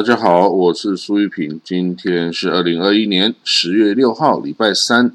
[0.00, 1.60] 大家好，我是苏玉平。
[1.62, 5.12] 今天是二零二一年十月六号，礼拜三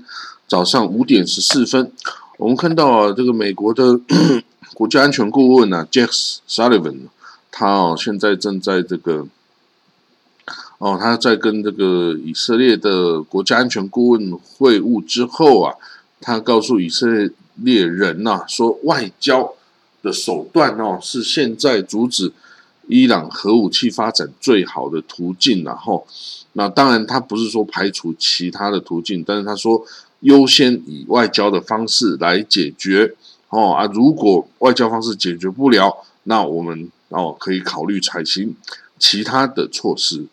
[0.47, 1.91] 早上五点十四分。
[2.37, 3.99] 我们看到啊，这个美国的
[4.75, 6.97] 国家安全顾问啊，Jack Sullivan，
[7.49, 9.25] 他哦现在正在这个
[10.77, 15.73] 哦他在跟这个以色列的国家安全顾问会晤之后啊，
[16.21, 17.07] 他告诉以色
[17.55, 19.55] 列人呐，说外交
[20.03, 22.31] 的手段哦是现在阻止。
[22.87, 26.05] 伊朗核武器发展最好的途径，然后，
[26.53, 29.83] 那当然他不是说排除其他的途径，但是他说
[30.19, 33.15] 优先以外交的方式来解决
[33.49, 38.55] 哦啊，如果外交方式解决不了，那我们哦可以考虑采行
[38.99, 40.25] 其他的措施。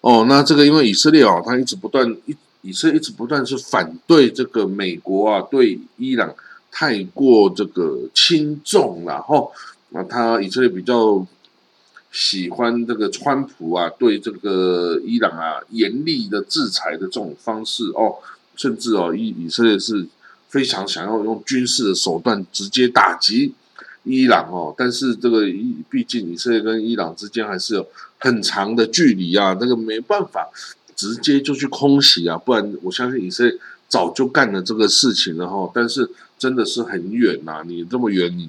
[0.00, 6.34] 哦，那这个因为以色列哦，他一直不断以以色列一直不断是反对这个美国啊对伊朗
[6.70, 9.52] 太过这个轻重然后。
[9.90, 11.26] 那他以色列比较
[12.12, 18.16] 喜欢这个川普啊，对这个伊朗啊严厉的制裁的这种方式哦，
[18.56, 20.06] 甚至哦以以色列是
[20.48, 23.54] 非常想要用军事的手段直接打击
[24.04, 27.86] 伊朗哦，但是这个伊毕竟以色列跟伊朗之间还是有
[28.18, 30.48] 很长的距离啊，那个没办法
[30.96, 38.48] 直接就去空袭啊，不然我相信以色列早就干了这个事情了哈，但是真的是很远呐，你这么远你。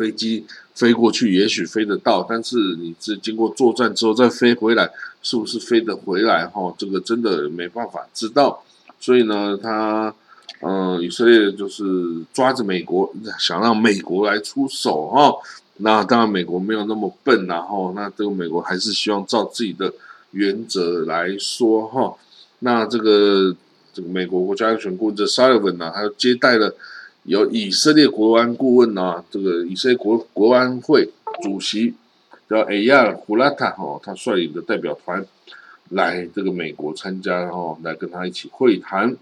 [0.00, 6.46] 飞机飞过去也许飞得到，但是你这经过作战之后再飞回来，是不是飞得回来？
[6.46, 8.62] 哈，这个真的没办法知道。
[8.98, 10.14] 所以呢，他
[10.62, 11.84] 嗯，以色列就是
[12.32, 15.34] 抓着美国，想让美国来出手哈。
[15.82, 19.92] 那当然，美国没有那么笨，然后那这个美国还是希望照自己的
[20.30, 22.14] 原则来说哈。
[22.60, 23.54] 那这个
[23.92, 26.74] 这个美国国家安全顾问 Sullivan 呢，他接待了。
[27.24, 31.10] 由以色列国安顾问啊，这个以色列国国安会
[31.42, 31.94] 主席
[32.48, 35.24] 叫埃亚胡拉塔哈，他率领的代表团
[35.90, 39.16] 来这个美国参加哈，来跟他一起会谈。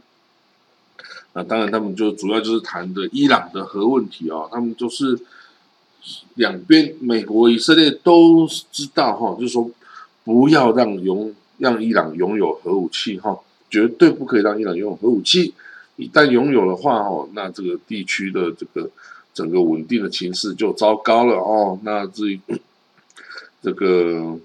[1.34, 5.18] 那当然，他们就主要就是谈的伊朗的核问题啊，他们就是
[6.34, 9.70] 两边美国、以色列都知道哈，就是说
[10.24, 13.38] 不要让拥让伊朗拥有核武器哈，
[13.68, 15.52] 绝对不可以让伊朗拥有核武器。
[15.98, 18.88] 一旦拥有的话，哦，那这个地区的这个
[19.34, 21.76] 整个稳定的情势就糟糕了哦。
[21.82, 22.40] 那至于
[23.60, 24.38] 这个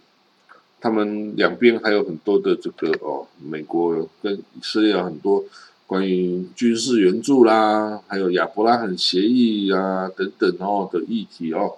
[0.82, 5.46] 他们两边还有很多的这个哦，美国跟以色列很多
[5.86, 11.74] 关于军事援助啦，还有亚伯拉罕协议啊等等哦的议题哦，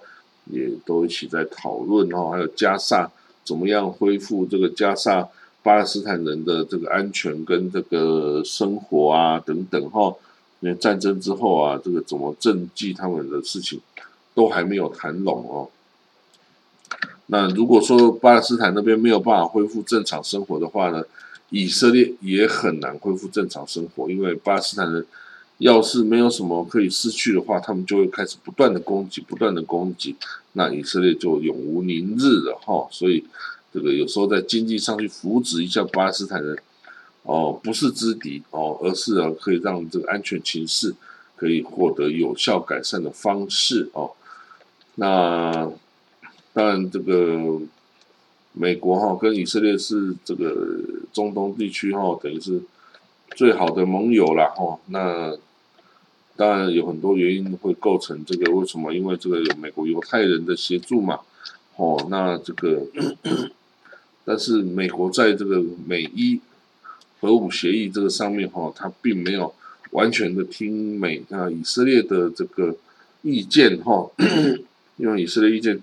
[0.46, 2.30] 也都一起在讨论哦。
[2.30, 3.10] 还有加沙
[3.44, 5.28] 怎么样恢复这个加沙。
[5.66, 10.14] 巴勒斯坦人的这个安全跟这个生活啊等等哈，
[10.60, 13.80] 因为战争之后啊，这个怎么赈济他们的事情
[14.32, 15.68] 都还没有谈拢哦。
[17.26, 21.02] 那如果说巴勒斯坦那边没有办法恢复正常生活的话呢，
[21.50, 25.04] 以色列也很难恢复正常生活，因为巴勒斯坦人
[25.58, 30.14] 要是没有什么可以失去的话，他们就会开始不断的攻击，不断的攻击，
[30.52, 32.86] 那以色列就永无宁日了哈。
[32.92, 33.24] 所以。
[33.76, 36.56] 这个有时候在经济上去扶植一下巴勒斯坦人，
[37.24, 40.94] 哦，不是之敌哦，而是啊可以让这个安全情势
[41.36, 44.12] 可以获得有效改善的方式哦。
[44.94, 45.70] 那
[46.54, 47.60] 当然，这个
[48.54, 50.56] 美国哈跟以色列是这个
[51.12, 52.62] 中东地区哈，等于是
[53.32, 54.80] 最好的盟友了哈。
[54.86, 55.36] 那
[56.34, 58.94] 当然有很多原因会构成这个，为什么？
[58.94, 61.20] 因为这个有美国犹太人的协助嘛。
[61.76, 62.86] 哦，那这个。
[64.28, 66.40] 但是美国在这个美伊
[67.20, 69.54] 核武协议这个上面哈，它并没有
[69.92, 72.74] 完全的听美啊以色列的这个
[73.22, 74.10] 意见哈，
[74.98, 75.80] 因为以色列意见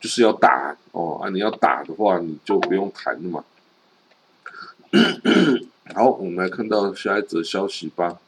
[0.00, 3.44] 就是要打哦啊，你要打的话你就不用谈了嘛。
[5.94, 8.18] 好，我们来看到下一则消息吧。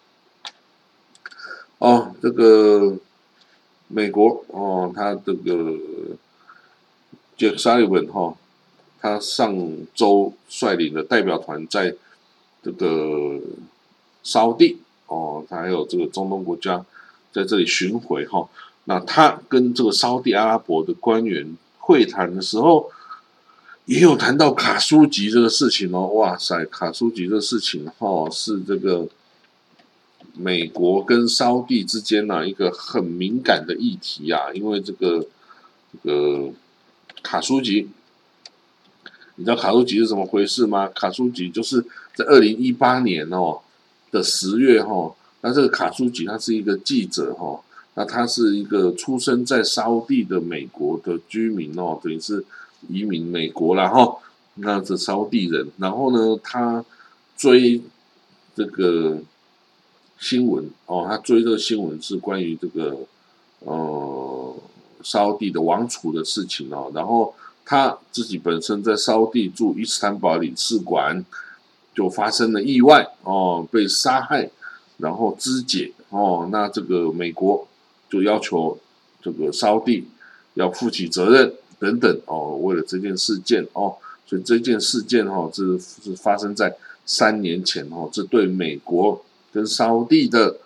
[1.78, 2.96] 哦，这个
[3.88, 5.74] 美国哦，他这个
[7.36, 8.36] Jack Sullivan 哈。
[9.06, 9.56] 他上
[9.94, 11.94] 周率领的代表团在
[12.60, 13.40] 这个
[14.24, 16.84] 沙地哦，他还有这个中东国家
[17.30, 18.48] 在这里巡回哈。
[18.86, 22.90] 那他跟这个沙地阿拉伯的官员会谈的时候，
[23.84, 26.08] 也有谈到卡舒吉这个事情哦。
[26.08, 29.06] 哇塞，卡舒吉这个事情哈是这个
[30.34, 35.24] 美国跟沙地之间呢一个很敏感的议题啊，因为这个
[35.92, 36.50] 这个
[37.22, 37.88] 卡舒吉。
[39.36, 40.88] 你知道卡舒吉是怎么回事吗？
[40.88, 41.80] 卡舒吉就是
[42.14, 43.60] 在二零一八年哦
[44.10, 47.60] 的十月哈，那这个卡舒吉他是一个记者哈，
[47.94, 52.44] 那他是一个出生在沙地的美国的居民哦，等于是
[52.88, 54.16] 移民美国了哈。
[54.56, 56.82] 那这沙地人，然后呢，他
[57.36, 57.82] 追
[58.54, 59.18] 这个
[60.18, 62.96] 新闻哦，他追这个新闻是关于这个
[63.58, 64.56] 呃
[65.02, 67.34] 沙地的王储的事情哦，然后
[67.66, 71.22] 他自己本身在沙地驻伊斯坦堡领事馆
[71.92, 74.48] 就发生了意外哦，被杀害，
[74.98, 77.66] 然后肢解哦，那这个美国
[78.08, 78.78] 就要求
[79.20, 80.06] 这个沙地
[80.54, 83.96] 要负起责任等等哦，为了这件事件哦。
[84.28, 86.74] 所以这件事件哈，这是发生在
[87.04, 90.56] 三年前哦，这对美国跟沙地的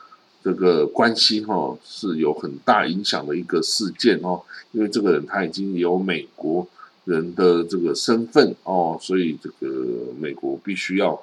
[0.43, 4.41] 这个关系哈是有很大影响的一个事件哦。
[4.73, 6.67] 因为这个人他已经有美国
[7.11, 11.21] 人的这个身份哦，所以这个美国必须要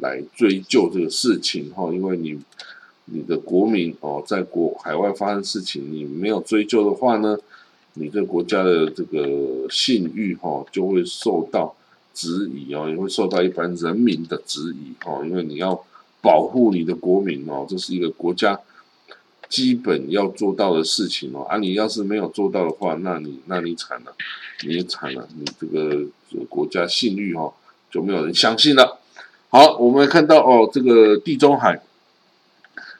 [0.00, 1.92] 来追究这个事情哈。
[1.92, 2.38] 因为你
[3.06, 7.36] 你的国民哦，在国海外发生事情，你没有追究的话呢？
[7.94, 11.74] 你这国家的这个信誉哈，就会受到
[12.14, 15.84] 质疑哦，也会受到一般人民的质疑哦，因为你要
[16.22, 18.58] 保护你的国民哦，这是一个国家
[19.50, 21.42] 基本要做到的事情哦。
[21.42, 24.14] 啊，你要是没有做到的话，那你那你惨了，
[24.66, 26.06] 你也惨了，你这个
[26.48, 27.52] 国家信誉哦
[27.90, 28.98] 就没有人相信了。
[29.50, 31.82] 好，我们看到哦，这个地中海，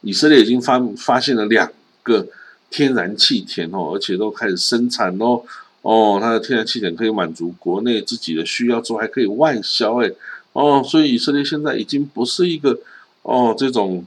[0.03, 2.27] 以色列已经发发现了两个。
[2.73, 5.43] 天然气田哦，而且都开始生产哦，
[5.83, 10.13] 哦，它的天然气田可以满足国内自己的需要之后，还可以外销哎，
[10.53, 12.79] 哦，所以以色列现在已经不是一个
[13.23, 14.05] 哦这种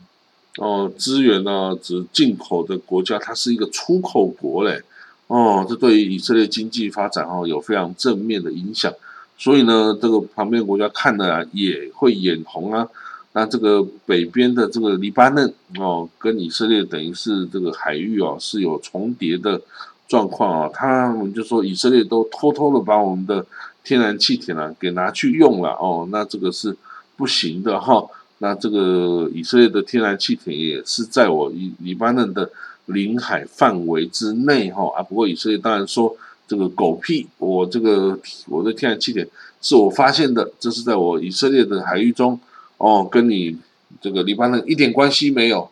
[0.57, 4.81] 哦资源呢只进口的国家，它是一个出口国嘞，
[5.27, 8.93] 哦，这对于以色列经济发展哦有非常正面的影响，
[9.37, 12.87] 所以呢，这个旁边国家看了也会眼红啊。
[13.35, 19.59] 那这个北边的这个黎巴嫩哦，跟以色列等于是这个海域哦是有重叠的
[20.07, 20.69] 状况啊。
[20.71, 23.43] 他们就说以色列都偷偷的把我们的
[23.83, 26.77] 天然气田啊给拿去用了哦，那这个是
[27.17, 28.05] 不行的哈。
[28.43, 32.51] 那这个以色列的天然气田也是在我以黎巴嫩的
[32.87, 35.01] 领海范围之内哈啊。
[35.01, 36.13] 不过以色列当然说
[36.45, 38.19] 这个狗屁，我这个
[38.49, 39.25] 我的天然气田
[39.61, 42.37] 是我发现的，这是在我以色列的海域中。
[42.77, 43.57] 哦，跟你
[44.01, 45.69] 这个黎巴嫩一点关系没有。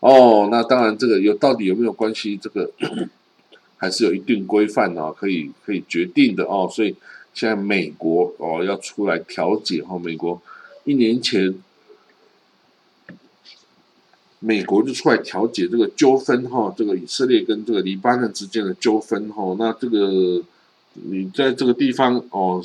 [0.00, 2.36] 哦，那当然，这个有到底有没有关系？
[2.36, 2.68] 这个
[3.78, 6.68] 还是有一定规范哦，可以可以决定的哦。
[6.68, 6.96] 所以
[7.32, 10.42] 现在美国哦要出来调解哈，美国
[10.82, 11.54] 一年前
[14.40, 19.56] 美国就出来调解这个纠纷哈，这个以色列跟这个黎巴嫩之间的纠纷哈。
[19.58, 20.42] 那这个
[20.92, 22.62] 你在这个地方哦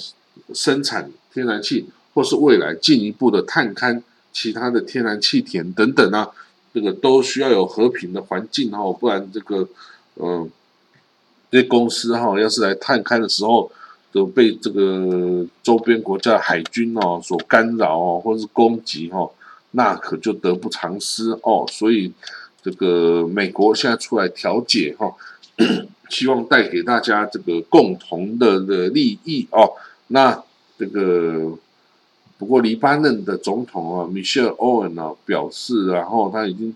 [0.54, 1.86] 生产天然气。
[2.16, 4.02] 或是未来进一步的探勘
[4.32, 6.30] 其他的天然气田等等啊，
[6.74, 9.68] 这个都需要有和平的环境哈，不然这个
[10.16, 10.50] 嗯，
[11.52, 13.70] 这公司哈，要是来探勘的时候
[14.14, 19.30] 都被这个周边国家海军哦所干扰哦，或是攻击哈，
[19.76, 21.66] 那可就得不偿失哦。
[21.70, 22.12] 所以
[22.64, 25.14] 这个美国现在出来调解哈，
[26.10, 29.74] 希望带给大家这个共同的的利益哦。
[30.08, 30.44] 那
[30.78, 31.58] 这个。
[32.38, 36.76] 不过，黎巴嫩的总统啊，Michelle Owen 啊表示，然后他已经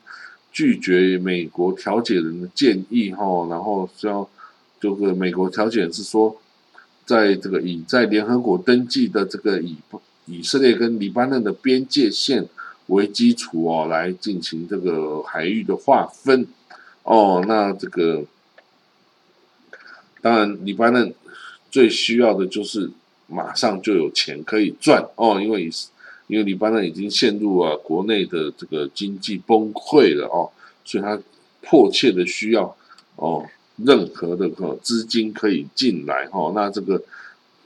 [0.53, 4.27] 拒绝美国调解人的建议哈，然后要
[4.79, 6.37] 这个美国调解人是说，
[7.05, 9.75] 在这个以在联合国登记的这个以
[10.27, 12.47] 以色列跟黎巴嫩的边界线
[12.89, 16.47] 为基础哦，来进行这个海域的划分
[17.03, 18.23] 哦，那这个
[20.21, 21.13] 当然，黎巴嫩
[21.71, 22.91] 最需要的就是。
[23.31, 25.69] 马上就有钱可以赚哦，因为
[26.25, 30.49] 因为黎巴嫩已经陷入了国内的这个经济崩溃了哦，
[30.83, 31.21] 所以他
[31.61, 32.75] 迫切的需要
[33.17, 36.99] 哦任何的个资金可以进来哈，那这个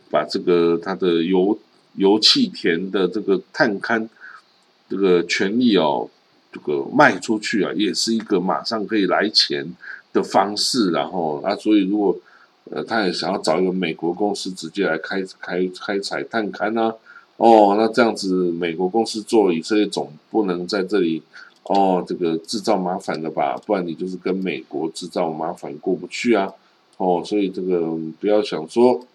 [0.10, 1.58] 把这个他的油
[1.96, 4.10] 油气田的这个探勘
[4.90, 6.10] 这个权利哦，
[6.52, 9.76] 这个卖出去啊，也是一个马上可以来钱
[10.12, 12.18] 的方式，然后啊，所以如果。
[12.72, 16.96] 呃，他也想要找一个美国公司直接来开开开采探勘呐，
[17.36, 21.22] 哦，那这样子美国公司做以色列总不能在这里
[21.64, 23.58] 哦，这个制造麻烦了吧？
[23.66, 26.54] 不然你就是跟美国制造麻烦过不去啊，
[26.96, 27.82] 哦，所以这个
[28.22, 29.06] 不要想说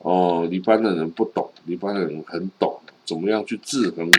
[0.00, 4.12] 哦，黎巴嫩人不懂，黎巴嫩人很懂，怎么样去制衡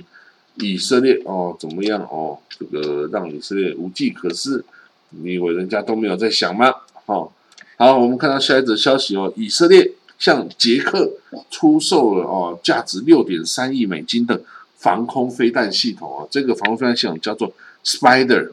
[0.55, 1.55] 以色列哦？
[1.59, 2.37] 怎么样哦？
[2.49, 4.63] 这个让以色列无计可施？
[5.09, 6.73] 你以为人家都没有在想吗？
[7.05, 7.31] 哦。
[7.77, 11.11] 好，我们看到下一则消息哦，以色列向捷克
[11.49, 14.41] 出售了哦，价值六点三亿美金的
[14.77, 17.51] 防空飞弹系统啊，这个防空飞弹系统叫做
[17.83, 18.51] Spider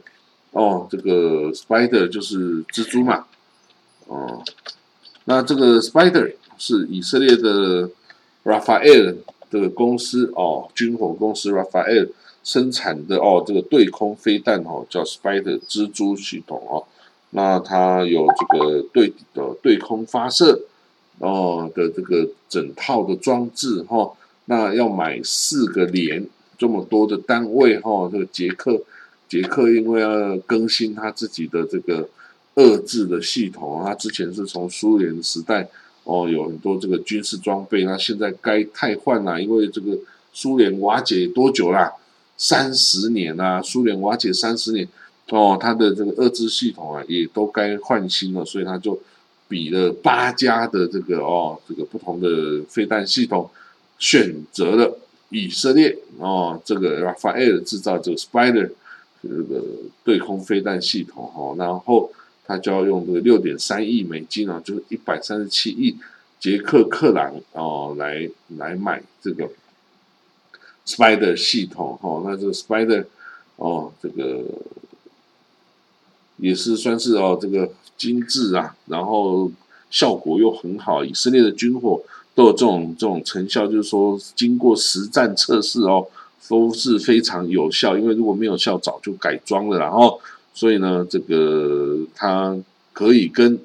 [0.52, 3.26] 哦，这个 Spider 就是蜘蛛嘛，
[4.06, 4.42] 哦，
[5.26, 7.90] 那这个 Spider 是以色列的
[8.44, 9.16] Rafael
[9.50, 12.08] 这个公司哦，军火公司 Rafael
[12.44, 16.84] 生产的哦，这个对空飞弹哦，叫 Spider 蜘蛛系统哦。
[17.30, 20.62] 那它有这个对的对空发射
[21.18, 24.12] 哦的这个整套的装置哈，
[24.46, 26.26] 那要买四个连
[26.58, 28.08] 这么多的单位哈。
[28.10, 28.80] 这个捷克
[29.28, 32.08] 捷克因为要更新他自己的这个
[32.56, 35.68] 遏制的系统，他之前是从苏联时代
[36.10, 39.96] 哦有很多这个军事装备，那现在该汰换了，因为这个
[40.32, 41.92] 苏联瓦解多久啦？
[42.36, 44.88] 三十年啦，苏联瓦解三十年。
[45.28, 48.98] 哦，它的这个二制系统啊，也都该换新了，所以他就
[49.46, 53.48] 比了八家的这个哦，这个不同的飞弹系统，
[54.00, 54.98] 选择了
[55.28, 58.70] 以色列哦，这个 Rafael 制造这个 Spider
[59.22, 59.62] 这个
[60.02, 62.10] 对空飞弹系统哦，然后
[62.50, 65.96] 他就要用这个六点三亿美金啊，就是一百三十七亿
[66.40, 68.28] 捷克克朗哦，来
[68.58, 69.48] 来买这个
[70.84, 73.04] Spider 系统哈，那这个 Spider
[73.56, 74.44] 哦，这个。
[76.42, 79.52] 也是算是哦，这个精致啊，然后
[79.90, 81.04] 效果又很好。
[81.04, 82.02] 以色列的军火
[82.34, 86.06] 都有这种这种成效，就是说经过实战测试哦，
[86.48, 87.94] 都是非常有效。
[87.98, 89.78] 因为如果没有效，早就改装了。
[89.78, 90.18] 然后，
[90.54, 92.58] 所以呢，这个它
[92.92, 93.58] 可以跟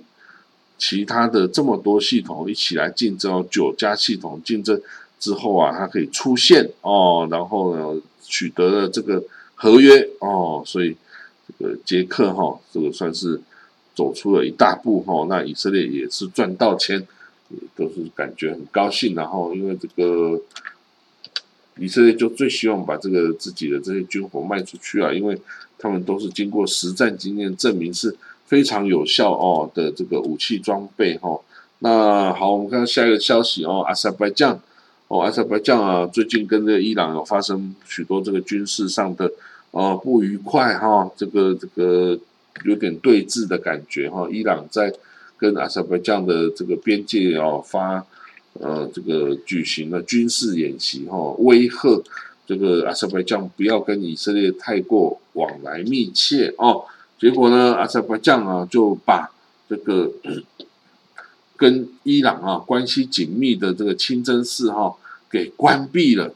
[0.77, 4.81] 其他的这么多系统一起来竞争，九家系统竞争
[5.19, 9.23] 之后啊，它可以出现哦，然后呢，取得了这个
[9.55, 10.95] 合约哦，所以。
[11.59, 13.39] 这个捷克哈，这个算是
[13.93, 15.27] 走出了一大步哈。
[15.29, 17.07] 那以色列也是赚到钱，
[17.75, 19.13] 都是感觉很高兴。
[19.13, 20.41] 然后因为这个
[21.77, 25.39] 以色列就最希望把这个自己的这些军火卖出去啊，因为
[25.77, 31.39] 他们都是经过实战经验证明是非常有效哦的这个武器装备哈。
[31.79, 34.59] 那好，我们看下一个消息哦，阿塞拜疆
[35.07, 39.31] 哦，阿塞拜疆啊，最近跟这个伊朗有发生许多这个军事上的。
[39.71, 42.17] 哦，不愉快哈，这个这个
[42.63, 44.25] 有点对峙的感觉哈。
[44.31, 44.93] 伊朗在
[45.35, 48.01] 跟阿塞拜疆的这个边界哦发
[48.53, 52.01] 呃这个举行了军事演习哈，威吓
[52.47, 56.85] 这个阿塞拜疆不要跟以色列太过往来密切哦。
[57.17, 59.31] 结果呢，阿塞拜疆啊就把
[59.69, 60.11] 这个
[61.57, 64.95] 跟伊朗啊关系紧密的这个清真寺哈
[65.29, 66.33] 给关闭了。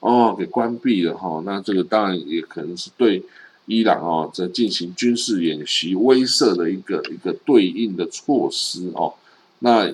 [0.00, 3.22] 哦，给关闭了哈，那这个当然也可能是对
[3.66, 9.14] 伊朗啊在进行军事演习威慑的一个一个对应的措施哦。
[9.60, 9.88] 那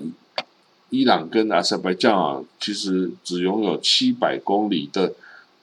[0.89, 5.13] 伊朗跟阿塞拜疆啊，其实只拥有七百公里的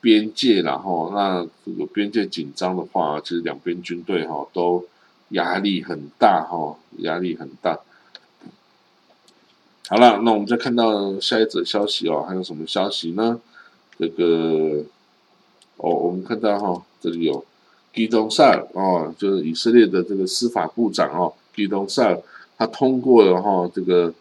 [0.05, 4.85] 边界，然后那这个边界紧张的话，其实两边军队哈都
[5.29, 7.79] 压力很大哈，压力很大。
[9.87, 13.41] 好了，那我们再看到下一则消息哦，还有什么消息呢？
[13.97, 14.83] 这个
[15.77, 17.43] 哦，我们看到哈，这里有
[17.91, 22.21] 基东萨尔哦，就是以色列的这个司法部长哦，基东萨尔，
[22.59, 24.13] 他通过了哈这个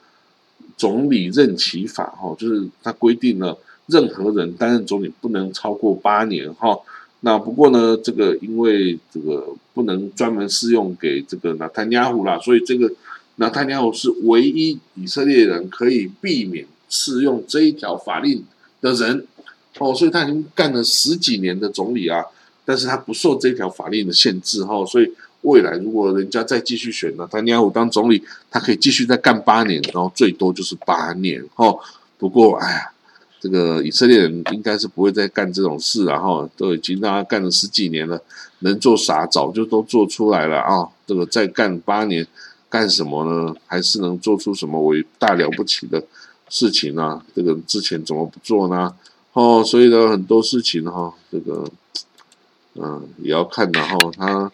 [0.78, 6.78] 总理任期法哈，就是他规定了任何人担任总理不能超过八年哈。
[7.20, 12.92] 那不过呢，这个因为这个不能专门适用给这个纳坦亚胡啦，所以这个
[13.36, 18.44] 纳坦亚胡是唯一以色列人可以避免适用这一条法令
[18.80, 19.26] 的人。
[19.78, 22.24] 哦，所以他已经干了十几年的总理啊，
[22.64, 25.12] 但是他不受这条法令的限制哈，所以
[25.42, 28.22] 未来如果人家再继续选呢，他尼亚胡当总理，
[28.52, 31.74] 他可以继续再干八年，然后最多就是八年哈。
[32.18, 32.92] 不过，哎呀，
[33.44, 38.18] 这个以色列人应该是不会再干这种事了哈，都已经让他干了十几年了，
[38.60, 40.88] 能做啥早就都做出来了啊。
[41.06, 42.26] 这个再干八年
[42.70, 43.54] 干什么呢？
[43.66, 46.02] 还是能做出什么伟大了不起的
[46.48, 47.20] 事情呢？
[47.36, 48.94] 这个之前怎么不做呢？
[49.34, 51.70] 哦，所以呢，很多事情哈，这个，
[52.76, 53.70] 嗯，也要看。
[53.72, 54.50] 然后他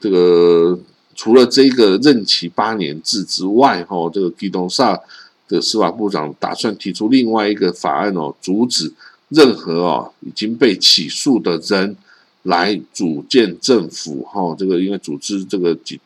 [0.00, 0.76] 这个
[1.14, 5.00] 除了这个任期八年制之外，哈，这个基东萨
[5.48, 8.92] 的司法部长打算提出另外一个法案哦，阻止
[9.28, 11.96] 任何哦已经被起诉的人
[12.42, 14.22] 来组建政府。
[14.24, 15.98] 哈，这个因为组织这个执。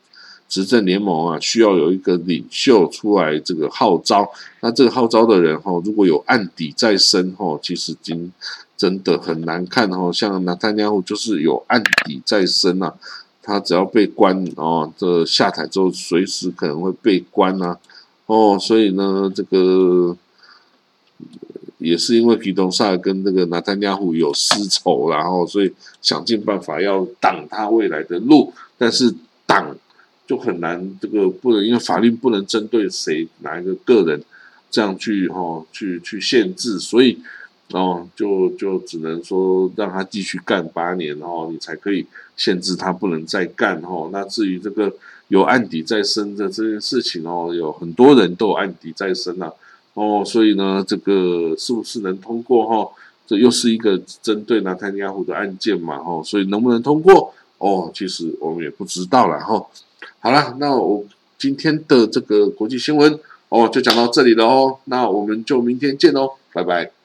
[0.50, 4.26] 执政联盟啊，需要有一个领袖出来这个号召。
[4.60, 8.32] 那这个号召的人哈，如果有案底在身哈，其实经
[8.74, 10.10] 真的很难看哈。
[10.10, 12.94] 像纳坦亚胡就是有案底在身呐，
[13.42, 17.76] 他只要被关哦，这下台之后随时可能会被关呐。
[18.28, 20.16] 哦，所以呢，这个
[21.78, 29.12] 也是因为皮东萨跟这个纳坦亚胡有私仇，然后所以想尽办法要挡他未来的路，但是
[29.44, 29.76] 挡。
[30.28, 34.22] 就很难，这个不能因为法律不能针对谁哪一个个人
[34.70, 37.18] 这样去哈去去限制，所以
[37.70, 42.04] 哦就就只能说让他继续干八年，然后你才可以
[42.36, 44.10] 限制他不能再干哈。
[44.12, 44.92] 那至于这个
[45.28, 49.52] 有案底在身的这件事情哦，有很多人都有案底在身啊。
[49.94, 52.90] 哦，所以呢，这个是不是能通过哈？
[53.26, 57.34] 这又是一个针对纳坦尼亚胡的案件嘛，哈，所以能不能通过？
[57.58, 59.66] 哦，其实我们也不知道了，哈。
[60.20, 61.04] 好了，那我
[61.36, 63.18] 今天的这个国际新闻
[63.48, 66.97] 哦，就讲到这里了哦，那我们就明天见喽，拜拜。